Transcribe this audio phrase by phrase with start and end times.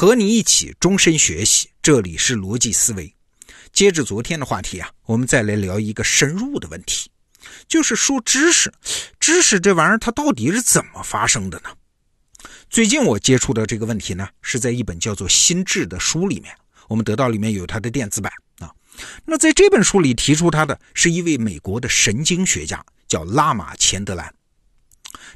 [0.00, 3.14] 和你一起终身学习，这里是逻辑思维。
[3.70, 7.10] 接着昨天的话题啊，我们再来聊一个深入的问题，
[7.68, 8.72] 就是说知识，
[9.20, 11.68] 知识这玩意儿它到底是怎么发生的呢？
[12.70, 16.50] 最近我接触的这个问题呢，是在一本叫做《心智》的书里面，
[16.88, 18.72] 我们得到里面有它的电子版啊。
[19.26, 24.34] 那在这本书里提出它的是一位美国的神经学家，叫拉玛钱德兰。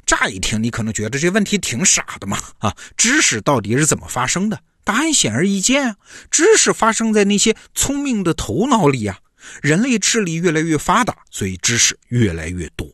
[0.05, 2.37] 乍一听，你可能觉得这问题挺傻的嘛？
[2.59, 4.61] 啊，知识到底是怎么发生的？
[4.83, 5.95] 答案显而易见啊，
[6.29, 9.19] 知识发生在那些聪明的头脑里啊。
[9.61, 12.91] 人类智力越来越发达，所以知识越来越多。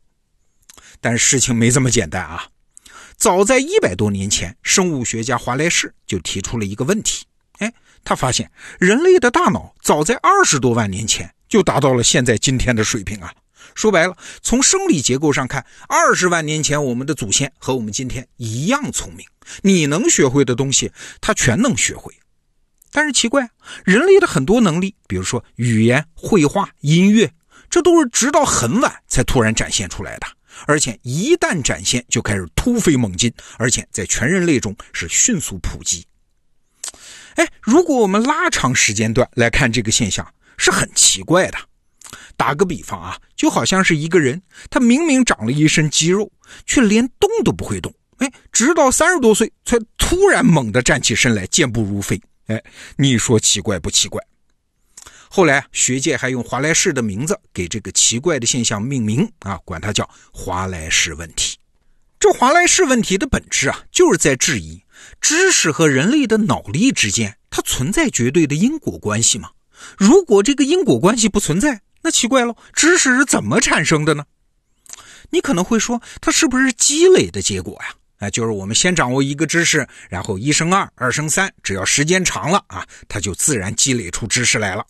[1.00, 2.48] 但事情没这么简单啊！
[3.16, 7.26] 早在一百多年前，生物学家华莱士就提出了一个问题。
[7.60, 13.34] 哎，他发现人类的大脑早在二十多万年前就达到了现在今天的水平啊。
[13.76, 19.26] 说白了，从生理结构上看，二十万年前我们的祖先和我们今天一样聪明。
[19.64, 22.14] 你能学会的东西，他全能学会。
[22.92, 23.50] 但是奇怪，
[23.86, 27.32] 人类的很多能力，比如说语言、绘画、音乐，
[27.70, 30.28] 这都是直到很晚才突然展现出来的。
[30.68, 36.06] 而且一旦展现，就开始突飞猛进，而且在全人类中是迅速普及。
[37.36, 41.58] 哎，如果我们拉长时间段来看这个现象，是很奇怪的。
[42.42, 46.32] 打个比方啊，就好像是一个人，他明明长了一身肌肉，
[46.66, 47.94] 却连动都不会动。
[48.18, 52.20] 哎，直到三十多岁才突然猛地站起身来，健步如飞。
[52.48, 52.60] 哎，
[52.96, 54.20] 你说奇怪不奇怪？
[55.30, 61.60] 后来学界还用华莱士的名字给这个奇怪的现象命名啊，管它叫华莱士问题。
[62.20, 64.82] 这华莱士问题的本质啊，就是在质疑
[65.22, 69.52] 知识和人类的脑力之间，它存在绝对的因果关系吗？
[69.96, 74.26] 如果这个因果关系不存在，那奇怪了，知识是怎么产生的呢？
[75.30, 77.96] 你可能会说，它是不是积累的结果呀？
[78.18, 84.86] 哎，就是我们先掌握一个知识，然后一生二，二生三，只要时间长了啊，它就自然积累出知识来了。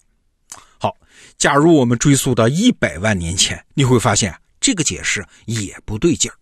[0.77, 0.93] 好，
[1.37, 6.35] 假如我们追溯到一百万年前，你会发现这个解释也不对劲儿。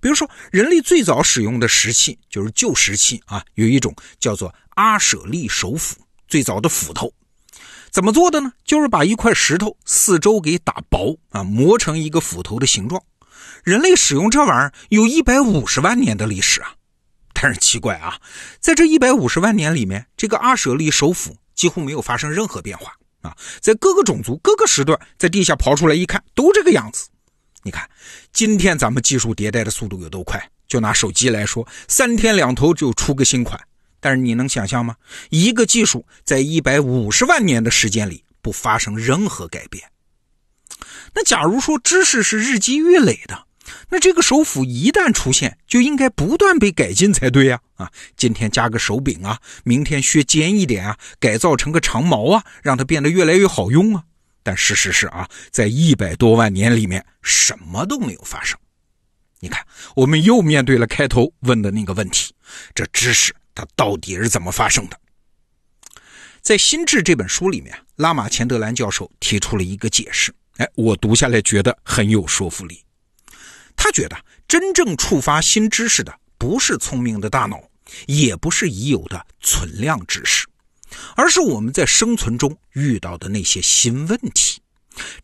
[0.00, 5.94] 比如说，人类最早使用的石器，就是旧石器啊，有一种叫做阿舍利手斧，
[6.26, 7.12] 最早的斧头。
[7.90, 8.52] 怎么做的呢？
[8.64, 13.02] 就是把一块石头四周给打薄啊，磨成一个斧头的形状。
[13.64, 16.72] 人类使用这玩意儿有一百五十万年的历史啊。
[17.40, 18.18] 但是奇怪啊，
[18.60, 23.36] 在这一百五十万年里面，这个阿舍利手斧几乎没有发生任何变化啊。
[23.60, 27.08] 在各个种族、各个时段，在地下刨出来一看，都这个样子。
[27.62, 27.88] 你看，
[28.32, 30.50] 今天咱们技术迭代的速度有多快？
[30.66, 33.60] 就拿手机来说，三天两头就出个新款。
[34.00, 34.96] 但是你能想象吗？
[35.30, 39.90] 一个技术在一百五十万年的时间里不发生任何改变。
[41.14, 43.46] 那假如说知识是日积月累的，
[43.90, 47.60] 那这个手斧一旦出现，就应该不断被改进才对呀！
[47.76, 54.04] 啊，今天加个手柄啊，明天削尖一点啊，改造成个长矛啊，让它变得越来越好用啊。
[54.42, 58.58] 但事实是啊，在一百多万年里面，什么都没有发生。
[59.40, 59.64] 你看，
[59.96, 62.34] 我们又面对了开头问的那个问题：
[62.74, 63.34] 这知识。
[63.58, 64.96] 它到底是怎么发生的？
[66.40, 70.32] 在《心智》这本书里面，拉玛钱德兰教授提出了一个解释。
[70.58, 72.84] 哎，我读下来觉得很有说服力。
[73.76, 74.16] 他觉得
[74.46, 77.60] 真正触发新知识的不是聪明的大脑，
[78.06, 80.46] 也不是已有的存量知识，
[81.16, 84.62] 而是我们在生存中遇到的那些新问题。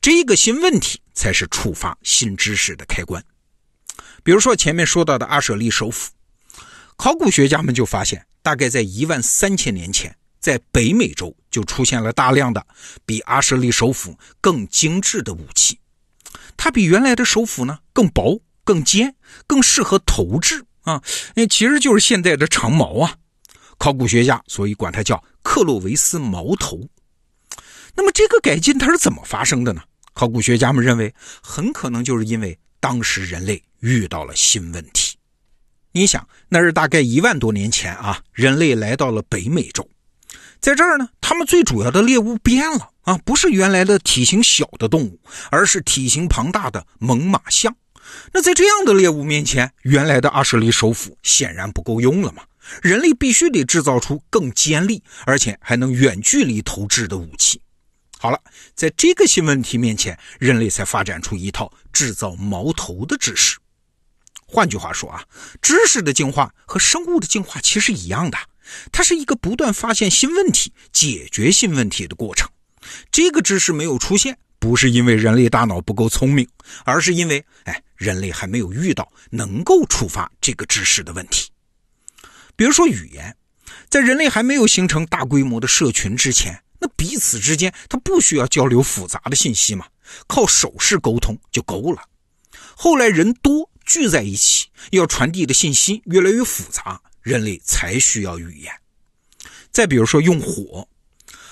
[0.01, 3.25] 这个新问题才是触发新知识的开关。
[4.25, 6.11] 比如说前面说到的阿舍利手斧。
[6.97, 12.65] 考古学家们就发现，大概在一万三千年前，在北美洲就出现了大量的
[13.05, 15.79] 比阿舍利手斧更精致的武器。
[16.57, 19.15] 它比原来的手斧呢更薄、更尖、
[19.47, 21.03] 更适合投掷啊！
[21.35, 23.17] 那其实就是现在的长矛啊。
[23.77, 26.81] 考古学家所以管它叫克洛维斯矛头。
[27.97, 29.83] 那么这个改进它是怎么发生的呢？
[30.15, 31.13] 考古学家们认为，
[31.43, 35.04] 很可能就是因为当时人类遇到了新问题。
[35.97, 39.89] 你想，那是大概一万多年前啊，人类来到了北美洲，
[40.59, 45.21] 在这儿呢，他们最主要的猎物变了啊，不是原来的体型小的动物，
[45.53, 47.77] 而是体型庞大的猛犸象。
[48.33, 52.43] 那在这样的猎物面前，原来的阿舍利手斧显然不够用了嘛，
[52.83, 57.61] 人类必须得制造出更尖利，而且还能远距离投掷的武器。
[58.19, 58.41] 好了，
[58.75, 63.59] 在这个新问题面前，人类才发展出一套制造矛头的知识。
[64.55, 65.25] 换句话说啊，
[65.61, 68.39] 知识的进化和生物的进化其实一样的，
[68.93, 72.49] 它是一个不断发现新问题、解决新问题的过程。
[73.11, 76.49] 这个知识没有出现，不是因为人类大脑不够聪明，
[76.85, 81.51] 而是因为，哎，人类还没有遇到能够触发这个知识的问题。
[82.55, 83.37] 比如说语言，
[83.91, 89.87] 在人类还没有形成大规模的社群之前，那彼此之间他不需要交流复杂的信息嘛，
[90.29, 92.01] 靠手势沟通就够了。
[92.77, 98.73] 后来人多聚在一起，要传递的信息越来越复杂，人类才需要语言。
[99.71, 100.89] 再比如说用火，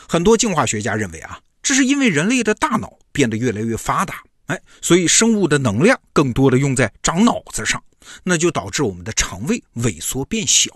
[0.09, 7.83] 很多进化学家认为啊，这是因为人类的大脑变得越来越发达，哎，所以生物的能量更多的用在长脑子上，
[8.23, 10.71] 那就导致我们的肠胃萎缩变小。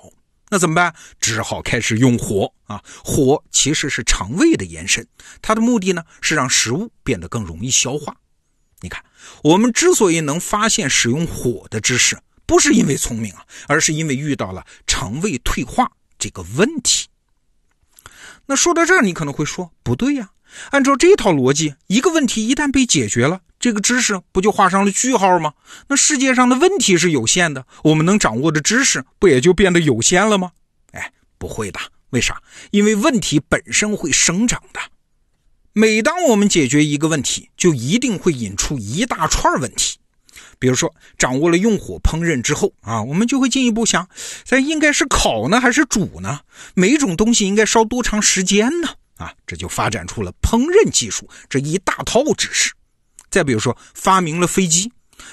[0.49, 0.95] 那怎么办？
[1.21, 2.81] 只好开始用火啊！
[3.03, 5.05] 火其实是肠胃的延伸，
[5.43, 8.17] 它的目的呢是让食物变得更容易消化。
[8.81, 9.03] 你看，
[9.43, 17.09] 我们之所以能发现使用火的知识，不是因为聪明啊，而是因为遇到了肠胃退化这个问题。
[18.47, 20.31] 那说到这儿，你可能会说，不对呀，
[20.71, 23.41] 按照这套逻辑，一个问题一旦被解决了。
[23.59, 25.55] 这个知识不就画上了句号吗？
[25.89, 30.53] 那世界上的问题是有限的，我们能掌握的知识不也就变得有限了吗？
[30.93, 31.81] 哎，不会的，
[32.11, 32.43] 为啥？
[32.71, 34.81] 因为问题本身会生长的。
[35.79, 39.99] 每当我们解决一个问题，就一定会引出一大串问题。
[40.59, 44.09] 比如说，掌握了用火烹饪之后啊，我们就会进一步想，
[44.43, 46.41] 咱应该是烤呢还是煮呢？
[46.73, 48.89] 每种东西应该烧多长时间呢？
[49.19, 52.73] 啊，这就发展出了烹饪技术这一大套知识。
[53.29, 54.91] 再比如说，发明了飞机，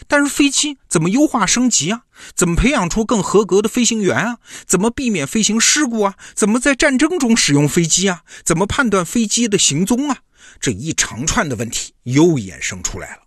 [0.10, 2.02] 但是飞机怎么优化升级啊？
[2.36, 4.40] 怎么培养出更合格的飞行员啊？
[4.68, 6.16] 怎么避免飞行事故啊？
[6.36, 8.24] 怎么在战争中使用飞机啊？
[8.44, 10.18] 怎么判断飞机的行踪啊？
[10.60, 13.22] 这一长串的问题又衍生出来了。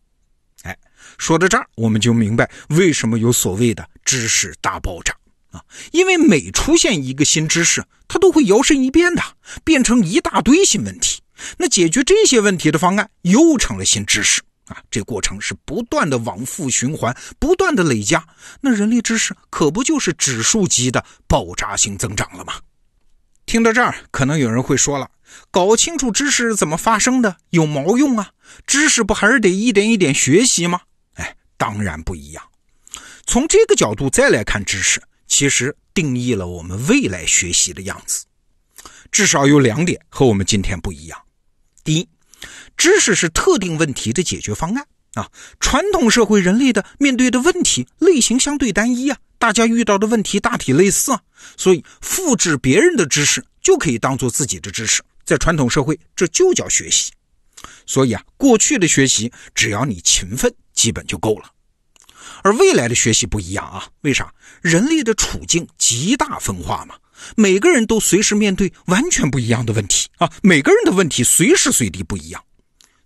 [0.62, 0.76] 哎，
[1.18, 5.14] 说到这儿，我们就明白为什么有所谓的知识大爆炸
[5.52, 5.62] 啊！
[5.92, 9.22] 因为每出现一个新知识，它都会摇身一变的
[9.62, 11.20] 变成一大堆新问题。
[11.58, 14.42] 那解决这些问题的方案又成了新知识。
[14.66, 18.26] 啊，这过程是不断的往复循环，不断的累加，
[18.60, 22.54] 那人类知识可不就是指数级的爆炸性增长了吗？
[23.46, 25.10] 听到这儿，可能有人会说了，
[25.50, 28.32] 搞清楚知识怎么发生的有毛用啊？
[28.66, 30.80] 知识不还是得一点一点学习吗？
[31.14, 32.42] 哎，当然不一样。
[33.24, 38.26] 从这个角度再来看知识，其实定义了我们未来学习的样子，
[39.10, 41.18] 至少有两点和我们今天不一样。
[41.82, 42.08] 第一。
[42.76, 45.30] 知识是特定问题的解决方案啊！
[45.58, 51.20] 传统社会人类的面对的问题类型相对单一啊，大家遇到的问题大体类似啊，
[51.56, 55.02] 所以复制别人的知识就可以当做自己的知识。
[55.24, 57.12] 在传统社会，这就叫学习。
[57.84, 61.50] 所以啊，过去的学习只要你勤奋，基本就够了。
[62.42, 64.32] 而未来的学习不一样啊，为啥？
[64.62, 66.94] 人类的处境极大分化嘛，
[67.36, 72.42] 每个人都随时面对完全不一样的问题啊，每个人的问题随时随地不一样。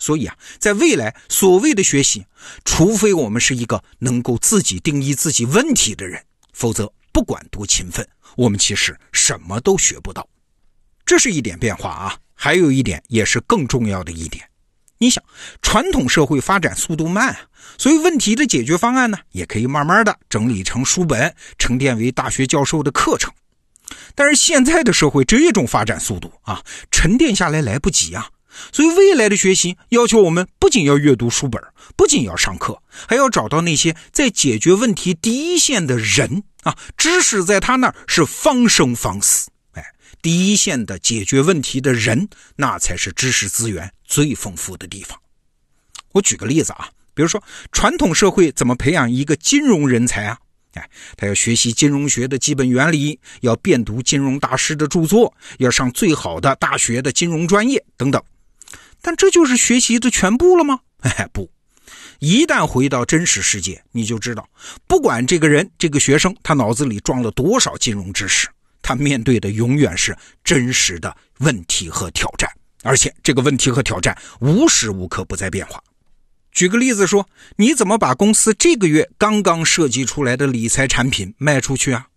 [0.00, 2.26] 所以啊，在未来所谓的学习，
[2.64, 6.20] 除非我们是一个能够自己定义自己问题的人，
[6.52, 8.04] 否则不管多勤奋，
[8.36, 10.28] 我们其实什么都学不到。
[11.04, 14.48] 这是一点变化啊，还有一点也是更重要的一点。
[14.98, 15.22] 你想，
[15.62, 17.40] 传统社会发展速度慢啊，
[17.78, 23.32] 所以问题的解决方案呢，也可以慢慢的整理成书本，沉淀为大学教授的课程。
[24.14, 28.30] 但是现在的社会这种发展速度啊，沉淀下来来不及啊。
[28.72, 31.62] 所以，未来的学习要求我们不仅要阅读书本，
[31.96, 36.76] 不仅要上课，还要找到那些在解决问题第一线的人啊！
[36.96, 39.84] 知识在他那儿是方生方死，哎，
[40.20, 45.18] 第一线的解决问题的人，那才是知识资源最丰富的地方。
[46.12, 50.38] 我举个例子啊，比如说传统社会怎么培养一个金融人才啊？
[50.74, 58.22] 哎，他要学习金融学的基本原理，要遍读金融大师的著作，要上最好的大学的金融专业等等。
[59.02, 60.80] 但这就是学习的全部了吗？
[61.02, 61.50] 哎，不，
[62.18, 64.48] 一旦回到真实世界，你就知道，
[64.86, 68.48] 不管这个人、这个学生，他脑子里装了多少金融知识，
[68.82, 72.50] 他面对的永远是真实的问题和挑战，
[72.82, 75.82] 而且这个问题和挑战无时无刻不在变化。
[76.52, 82.08] 举个例子说，你怎么把公司这个月刚刚设计出来的理财产品卖出去啊？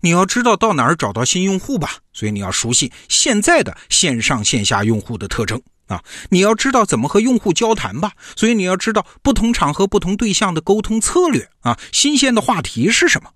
[0.00, 5.62] 你要知道到哪儿找到新用户吧，所以你要熟悉现在的线上线下用户的特征。
[5.88, 13.30] 啊，你要知道怎么和用户交谈吧，所以你要知道不同场合、不同对象的沟通策略啊，新鲜的话题是什么？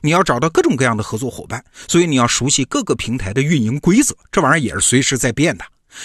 [0.00, 5.64] 你要找到各种各样的合作伙伴，所以你要熟悉各个平台的运营规则，这玩意儿也是随时在变的。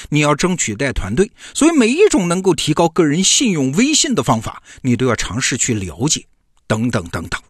[0.09, 6.25] 你要争取带团队，所以每一种能够提高个人信用、威信的方法，你都要尝试去了解，
[6.67, 7.41] 等等等等，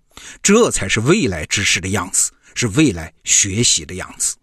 [0.43, 4.36] 这才是未来知识的样子，是未来学习的样子。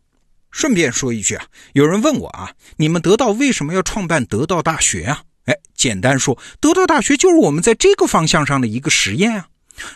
[0.51, 5.23] 顺便说一句啊，有人问我啊，你们得到为什么要创办得到大学啊？
[5.45, 9.49] 哎，简单说，得到大学就是我们在这个方向上的一个实验啊。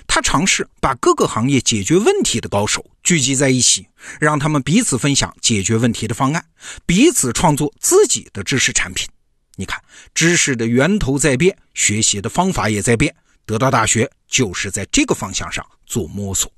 [0.07, 3.87] 他尝试把各个行业解决问题的高手聚集在一起，
[4.21, 6.45] 让他们彼此分享解决问题的方案，
[6.87, 9.09] 彼此创作自己的知识产品。
[9.57, 9.83] 你看，
[10.15, 13.15] 知识的源头在变，学习的方法也在变。
[13.45, 16.51] 得到大学就是在这个方向上做摸索。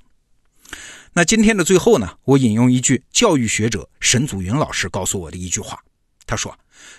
[1.16, 5.80] 那今天的最后呢，我引用一句教育学者沈祖云老师告诉我的一句话，
[6.26, 6.59] 他说：“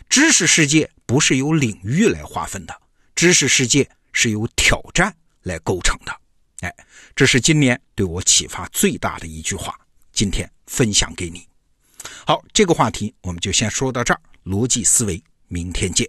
[0.10, 2.74] 知识世界不是由领域来划分的，
[3.13, 6.15] 知识世界是由挑战来构成的。”
[6.65, 6.74] 哎，
[7.13, 9.77] 这是今年对我启发最大的一句话，
[10.13, 11.45] 今天分享给你。
[12.25, 14.22] 好，这个话题我们就先说到这儿。
[14.45, 16.07] 逻辑思维，明天见。